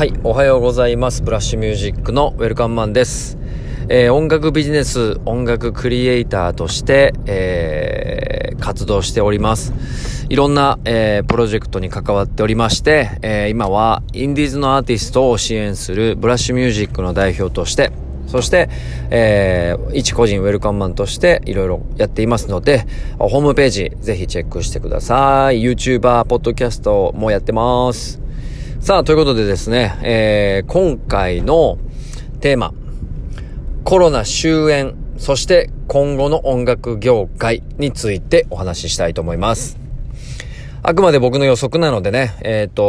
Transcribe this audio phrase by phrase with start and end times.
[0.00, 1.22] はい、おはようございます。
[1.22, 3.36] ブラッシュミュージックのウェルカムマンです。
[3.90, 9.74] えー、音楽ビジネス、音楽クリエイターとして、えー、活動しております。
[10.30, 17.92] いろんな、えー、プロジェクトに関わっておりまして、え今はインディーズのアーティストを支援するブラッシュミュージックの代表として、
[18.26, 18.70] そして、
[19.10, 22.86] えー、一個人ウェルカムマンとしていろいろやっていますので、
[23.18, 25.60] ホームページぜひチェックしてください。
[25.60, 28.19] YouTuber、ポッドキャストもやってます。
[28.80, 31.76] さあ、ということでですね、えー、今回の
[32.40, 32.72] テーマ、
[33.84, 39.78] コロナ終焉、そして今後の音楽業界についてお話ししたいと思います。
[40.82, 42.86] あくまで僕の予測なのでね、えっ、ー、と、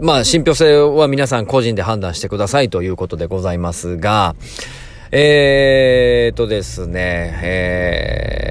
[0.00, 4.34] まあ、信憑性は皆さん個人で判断してくださいということでございますが、
[5.12, 8.50] えーとですね、えー、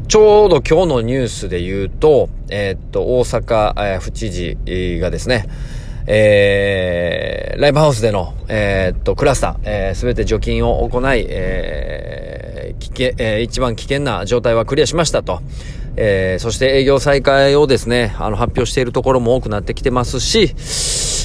[0.00, 4.56] ちょうど今日のニュースで言うと、えー、っと、大阪、え、府知事
[5.00, 5.46] がですね、
[6.06, 15.40] えー、ライブハウスでの、えー、っと、クラスター、えす、べて除菌を行い、えー、危険、えー、一番危険な状態はクリアしましたと。
[15.96, 20.54] えー、そして営業再開をですね、あの、発表しているところも多くなってきてますし、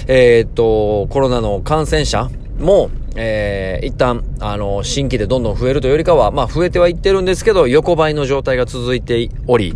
[0.08, 9.76] えー、っと、コロナの感染者も、えー、一旦、あの、新規でどんどん増えるというよりかは、まあ、増えてはいってるんですけど、横ばいの状態が続いており、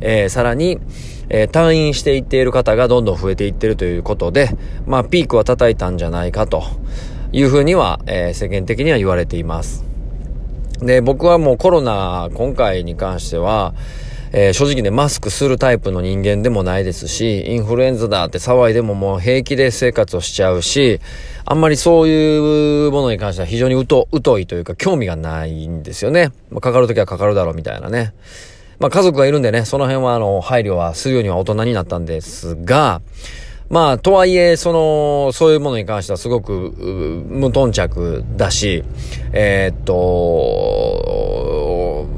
[0.00, 0.78] えー、さらに、
[1.28, 4.50] えー、退院していっている方がどんどん増えていってるということで、
[4.86, 6.62] まあ、ピークは叩いたんじゃないかと
[7.32, 9.84] いうふうには、えー、世間的には言われています。
[10.80, 13.74] で、僕はもうコロナ、今回に関しては、
[14.32, 21.00] えー、正直ね、マスクするタイプの人間でもないですし、インフルエンザだって騒いでももう平気で生活をしちゃうし、
[21.44, 26.32] あんまりそういうものに関しては非常に疎、疎いというか興味がないんですよね。
[26.50, 28.12] まあ、かかるときはかかるだろうみたいなね。
[28.78, 33.00] まあ家族がいるんでね、その辺はあの、配慮はするようには大人になったんですが、
[33.70, 36.72] まあ、とはいえ、その、そういうものに関してはすごく、
[37.28, 38.82] 無頓着だし、
[39.32, 41.67] えー、っと、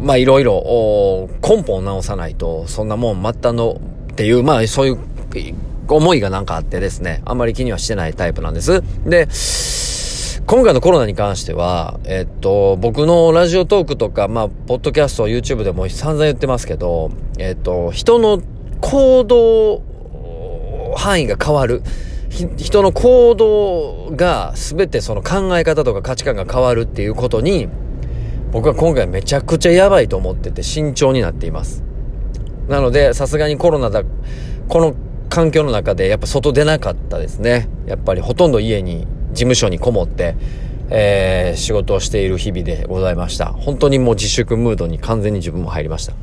[0.03, 3.81] まあ、いろいろ、根本を直さないと、そんなもん待ったの、
[4.13, 4.99] っていう、まあ、そういう、
[5.89, 8.83] 思いがなんかあってですね、あんまり気にはしてないタイプなんです。
[9.05, 9.29] で、
[10.47, 18.41] 今回のコロナに関しては、えっと、僕のラジオトークとか、まあ、ポッドキャスト、YouTube でも散々言ってますけど、えっと、人の
[18.81, 19.83] 行動
[20.97, 21.83] 範囲が変わる。
[22.57, 27.69] 人の行動が全てその考え方とか価値観が変わるっていうことに、
[28.53, 31.85] 僕は今回めちゃくちゃやばいと思ってて慎重になっています。
[32.69, 34.03] なので、さすがにコロナだ、
[34.69, 34.95] この
[35.29, 37.69] 環境の中でやっぱ外出なかったですね。
[37.87, 40.35] やっぱりほとんど家に、事務所にこもって、
[40.91, 43.47] えー、仕事をしている日々でございました。
[43.47, 46.15] 本当にもう自粛ムードに完全に自分も入りました。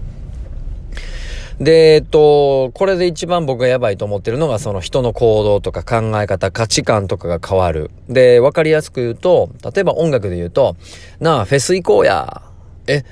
[1.59, 7.90] で、えっと、これで一番僕がやばいと思ってるのが、その人の行動とか考え方、価値観とかが変わる。
[8.09, 10.75] で、わかりやすく言うと、例えば音楽で言うと、
[11.19, 12.44] なあ、フェス行こうや。
[12.85, 13.03] え、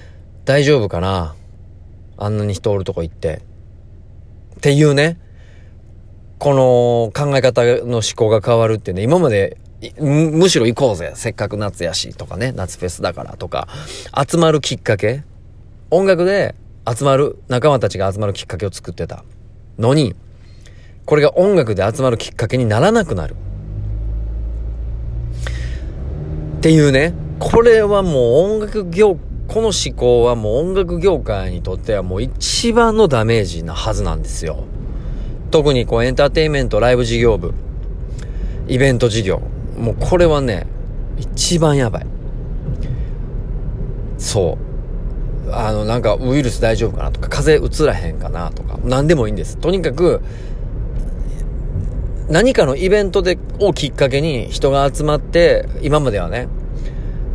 [0.45, 1.35] 大丈夫かな？
[2.17, 3.41] あんなに人おるとこ行って。
[4.57, 5.19] っていうね、
[6.38, 9.57] この考え方の思考が変わるってね、今まで
[10.00, 11.13] むしろ行こうぜ。
[11.16, 12.13] せっかく夏やし。
[12.16, 12.51] とかね。
[12.56, 13.67] 夏フェスだからとか。
[14.29, 15.23] 集まるきっかけ
[15.89, 16.56] 音楽で
[16.88, 19.23] 集まる、仲間たちが集まるきっかけを作ってた
[19.79, 20.16] のに、
[21.06, 23.35] これが音楽で集まるきっかけにならなくなる。
[26.57, 34.63] っていうね、これはもう音楽業、この思考はもう音楽業界にとってはもう一番のダメージなはずなんですよ。
[35.51, 37.53] 特にこうエンターテインメント、ライブ事業部、
[38.68, 39.41] イベント事業。
[39.78, 40.66] もうこれはね、
[41.19, 42.07] 一番やばい。
[44.18, 44.64] そう。
[45.51, 49.57] あの、なんかウイルス大丈夫かなとか、風邪うつらへんかなとか、何でもいいんです。
[49.57, 50.22] とにかく、
[52.29, 56.47] 何かのイベントで、をきっかけに人が集まって、今まではね、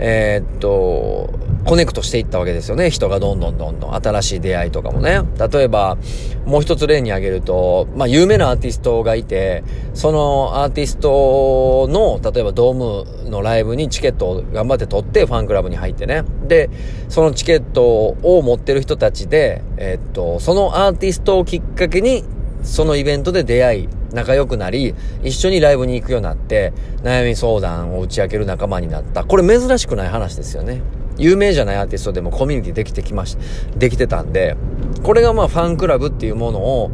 [0.01, 1.31] えー、っと、
[1.67, 2.89] コネクトしていったわけですよね。
[2.89, 5.21] 人がどんどんどんどん新しい出会いとかもね。
[5.53, 5.99] 例えば、
[6.47, 16.25] もう一つ例に挙げると、まあ、有名なアーティストがいて、そのアーティストの、例えばドームのライブにチケットを頑張って取ってファンクラブに入ってね。
[16.49, 16.71] で、
[17.11, 22.25] そのチケットを持ってる人たちで、えー、っと、そのアーティストをきっかけに、
[22.63, 26.73] そのイベントで出会い、仲良くなり、一緒にライブに行くようになって、
[27.03, 29.25] 悩み相談を打ち明ける仲間になった。
[29.25, 30.83] これ珍しくない話ですよね。
[31.19, 33.37] 有名じゃないアーティストでもコミュニティできてきまし、
[33.77, 34.57] できてたんで、
[35.03, 36.91] これがまあファンクラブっていうものを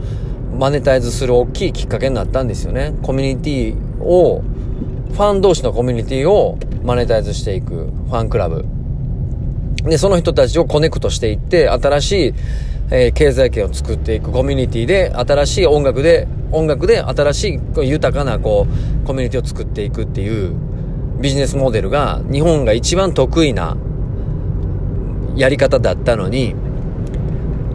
[0.59, 2.95] マネタイズする大きいきっかけになったんですよね。
[3.03, 4.43] コミュニティを、
[5.13, 8.65] ファン同士のコミュニティをマネタイズしていくファンクラブ。
[9.85, 12.35] で、その人たちをコネクトしていって、新しい
[12.91, 18.67] えー、経済圏を作っていくコミュニティで、新しい音楽で、音楽で新しい豊かなこ
[19.03, 20.55] う、コミュニティを作っていくっていう
[21.21, 23.77] ビジネスモデルが、日本が一番得意な
[25.35, 26.55] やり方だったのに、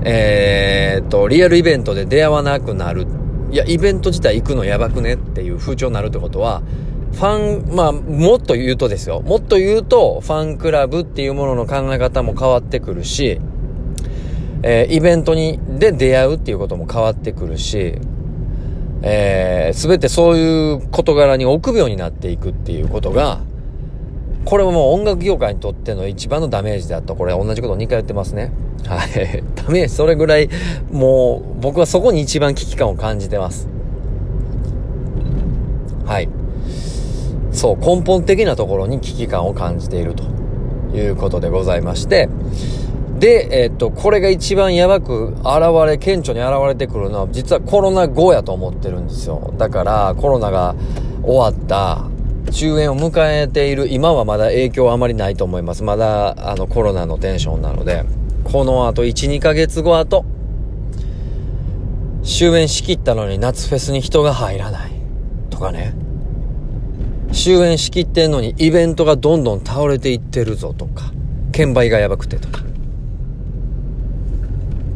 [0.03, 3.05] えー、っと、リアルイベントで出会わなくなる。
[3.51, 6.63] いや、イベント自体行くのやばくねっていう風潮になるってことは、
[7.13, 9.21] ファン、まあ、もっと言うとですよ。
[9.21, 13.39] もっと言うと、ファンクラブっていうものの考え方も変わってくるし、
[14.63, 17.95] えー、イベントに、で出会うっていうことも変わってくるし、
[19.03, 23.41] えー、全てそういう事柄に臆病になっていくっていうことが、
[24.45, 28.51] これはもう音楽業界にとっての一番のダメージだと、これ同じことを2回言ってますね。
[28.87, 29.43] はい。
[29.55, 30.49] ダメージ、それぐらい、
[30.91, 33.67] もう、僕はそこに一番危機感を感じてます。
[36.05, 36.29] はい。
[37.51, 40.23] そう、根本的なところに危機感を感じていると
[40.95, 42.29] いうことでございまして、
[43.21, 45.47] で、えっと、これが一番やばく現
[45.85, 49.53] れ、顕著に現れてくるのは、実はコロナ後やと思ってるんですよ。
[49.59, 50.75] だから、コロナが
[51.21, 52.09] 終わった、
[52.51, 55.83] 終焉を迎えている、今はまだ影響はあまりないと思います。
[55.83, 58.06] まだ、あの、コロナのテンションなので、
[58.44, 60.25] この後、1、2ヶ月後後、
[62.24, 64.91] 終焉しきったのに夏フェスに人が入らない。
[65.51, 65.94] とかね。
[67.31, 71.12] 終焉しきってんのにイベントがどんどん倒れていってるぞとか。
[71.51, 72.70] 券売がやばくてとか。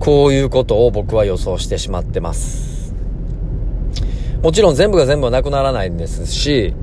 [0.05, 2.93] こういうことを僕は予想してしまってます。
[4.43, 6.75] もちろん全部が全部はなくならないんですし、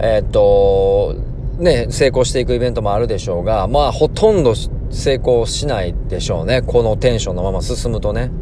[0.00, 1.14] えー、っと、
[1.58, 4.56] ね、成功していくイベントもあるでしょうが、まあほとんど
[4.90, 6.62] 成功しないでしょうね。
[6.62, 8.32] このテンションのまま進むとね。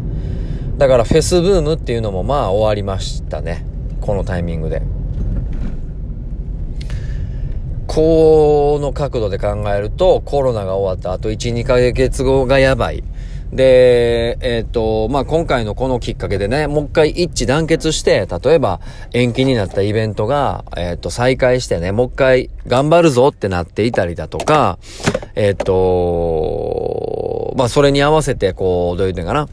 [0.79, 3.67] だからフェスブームっていうのもまあ終わりましたね。
[4.00, 4.81] このタイミングで。
[7.87, 13.05] この角度で考えるとコロナが終わった後1、2ヶ月後がやばい。
[13.52, 18.81] で、えっ、ー、と、まあ、今回のこのきっかけでね、もう一回一致団結して、例えば
[19.12, 24.78] 延期になったイベントが、えっ、ー、と、再開してね、もう一回頑張るぞってなっていたりだとか、
[25.34, 29.49] えっ、ー、と、まあ、それに合わせて、こう、どういう点かな。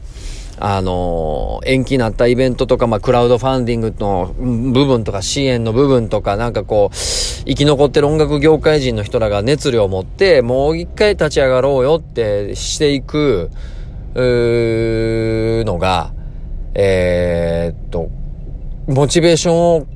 [0.62, 13.50] あの、延期になったイベントとか、まあ、クラウドファンディングの部分とか、支援の部分とか、なんかこう、生き残ってる音楽業界人の人らが熱量を持って、もう一回立ち上がろうよってしていく、
[14.14, 16.12] のが、
[16.74, 18.08] えー、っと、
[18.86, 19.86] モチベーションを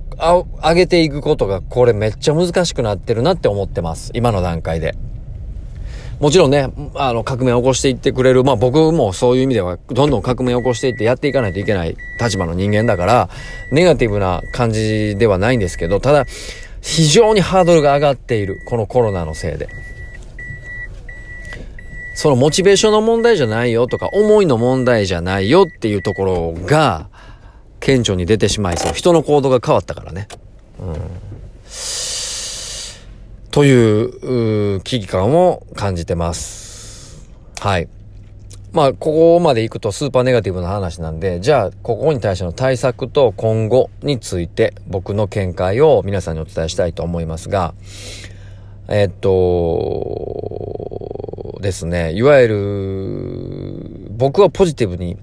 [0.63, 4.11] 上げていくことが、これめっちゃ難しくなってるなって思ってます。
[4.15, 4.95] 今の段階で。
[6.21, 8.45] もちろんね、あの、革命を起こしていってくれる。
[8.45, 13.29] まあ僕もそういう意味では、どんどん革命を起こしていってやっていかないといけない立場の人間だから、
[13.73, 16.25] ネガティブな感じではないんですけど、ただ、
[16.81, 18.61] 非常にハードルが上がっている。
[18.67, 19.69] このコロナのせいで。
[22.15, 27.09] そのモチベーションの問題じゃないよとか、思いの問題じゃないよっていうところが、
[27.81, 28.93] 顕著に出てしまいそう。
[28.95, 30.29] 人の行動が変わったからね。
[30.79, 30.95] うん。
[33.51, 37.29] という、危機感を感じてます。
[37.61, 37.89] はい。
[38.73, 47.75] まあ、ここまで行くとスーパーネガティブな話なんで、じゃあ、ここに対しての対策と今後について、僕の見解を皆さんにお伝えしたいと思いますが、
[48.89, 50.84] えっと、
[51.65, 55.17] ですね、いわゆる、僕はポジティブに、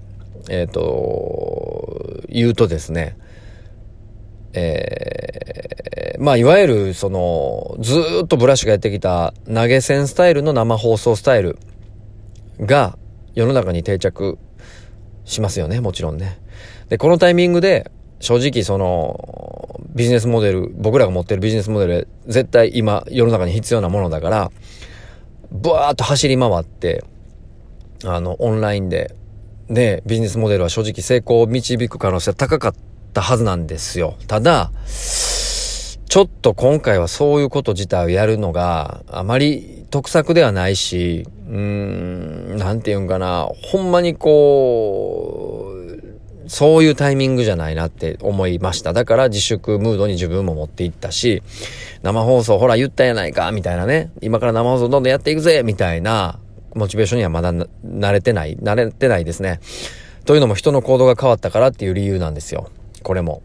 [0.50, 3.16] えっと、言うとですね、
[4.52, 7.94] えー、まあ、いわゆる、その、ず
[8.24, 11.58] っとブラッシュがやってきた投げ銭スタイルの生放送スタイル
[12.58, 12.98] が
[13.36, 14.36] 世の中に定着
[15.24, 16.40] しますよね、もちろんね。
[16.88, 24.50] で、このタイミングで、正直その、ビジネスモデル、僕らが持ってるビジネスモデル、絶対今世の中に必要なものだから、
[25.52, 27.04] ブワーッと走り回って、
[28.04, 29.14] あの、オンラインで、
[29.68, 32.74] ね、ビジネスモデルは正直成功を導く可能性は高かっ
[33.12, 34.16] たはずなんですよ。
[34.26, 41.54] ただ、ちょっと今回はそういうこと自体をやるのがあまり得策ではないし、うー
[42.54, 45.81] ん、なんて言うんかな、ほんまにこう、
[46.46, 48.92] そういうタイミングじゃないなって思いました。
[48.92, 51.42] だから自粛ムードに自分も持っていったし、
[52.02, 54.10] 生放送ほら言ったやないか、みたいなね。
[54.20, 56.38] 今から生放送どんどんやっていくぜ、みたいな
[56.74, 59.60] モチベーションにはまだ慣れてない、慣れてないですね。
[60.24, 62.70] というのも人の行動が変わったからっていう理由なんですよ。
[63.02, 63.42] これも。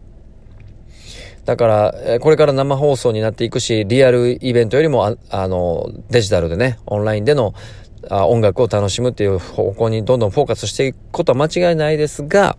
[1.44, 7.54] だから、これから生放送になっていくし、リアルイベントよりも、ああの、デジタルでね、オンラインでの
[8.10, 12.56] あ音楽を楽しむっていう方向にどんどんフォーカスしていくことは間違いないですが、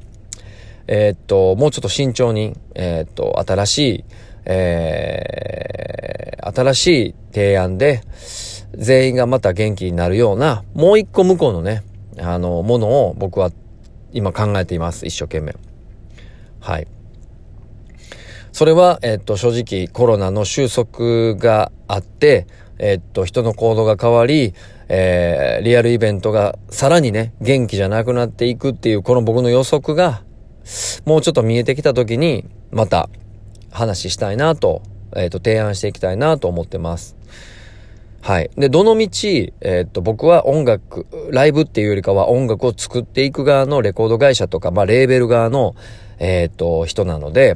[0.92, 4.04] えー、っと、もうちょっと慎重に、えー、っと、新しい、
[4.46, 8.02] えー、新しい提案で、
[8.74, 11.84] 全員がまた元気になるような、もう一個向こうのね、
[12.18, 13.52] あの、ものを僕は
[14.14, 15.06] 今考えています。
[15.06, 15.54] 一生懸命。
[16.60, 16.88] はい。
[18.52, 22.48] それは、えっと、正直コロナの収束があって、
[22.80, 24.56] えっと、人の行動が変わり、
[24.88, 30.24] えー、リアルイベントがさらにね、元気じゃなくなっていくっていう、この僕の予測が、
[31.06, 33.10] もうちょっと見えてきた時に、また
[33.72, 34.82] 話したいなと、
[35.16, 37.16] えっと、提案していきたいなと思ってます。
[38.22, 38.52] はい。
[38.58, 39.08] で、どの道、
[39.62, 45.76] えー、っと、僕は音楽、ライブっていうよりかは音楽を作っていく側のレコード会社とか、まあ、レーベル側の、
[46.20, 47.56] えー、っと、人なので、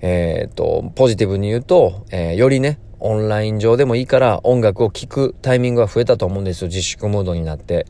[0.00, 6.68] えー、っと、ポジティブに言うと、えよりね、オンライン上でもいいから音楽を聴くタイミングが増えたと思うんですよ。
[6.68, 7.86] 自粛ムードになって。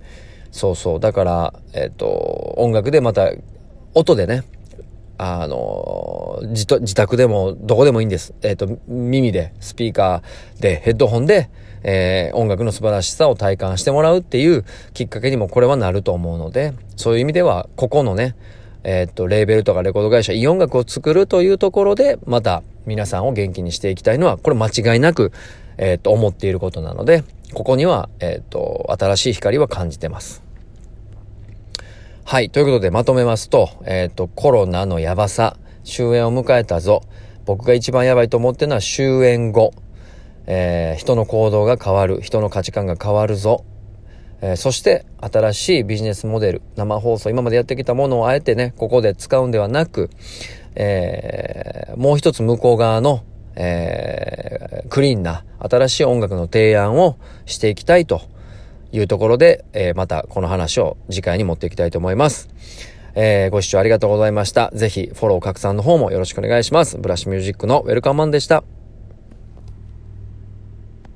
[0.52, 1.00] そうそう。
[1.00, 3.32] だから、えっと、音楽でまた、
[3.94, 4.44] 音でね、
[5.22, 8.32] あの、自自宅でもどこでもいいんです。
[8.40, 11.50] えっ、と、耳で、スピーカーで、ヘッドホンで、
[11.82, 18.34] えー、音楽の素晴らしさを体感してもらうっていうきっかけにもこれはなると思うので、そういう意味では、ここのね、
[18.82, 25.32] えー、っと、レーベルとかレコード会社、いい音楽を作るというところで、また皆さんを元気にしていきたいのは、これ間違いなく、
[25.76, 30.49] えー、っと、思っていることなので、ここには、えっと、新しい光は感じてます。
[32.30, 32.50] はい。
[32.50, 37.02] ということでまとめますと、えっと、コロナのやばさ、終焉を迎えたぞ。
[37.44, 39.72] 僕が一番やばいと思ってるのは終焉後。
[40.46, 43.64] えー、人の行動が変わる、人の価値観が変わるぞ。
[44.42, 50.08] えー、そして新しいビジネスモデル、生放送、今までやってきたものをあえてね、ここで使うんではなく、
[50.76, 53.24] えー、もう一つ向こう側の、
[53.56, 58.22] えー、クリーンな新しい音楽の提案をしていきたいと
[58.92, 62.48] いうところで、えー、またこの話を次回に持っていきたいと思います。
[63.14, 64.70] えー、ご視聴ありがとうございました。
[64.72, 66.98] ぜひフォロー拡散の方もよろしくお願いします。
[66.98, 68.64] ブラッシュミュージックのウェルカムマンでした。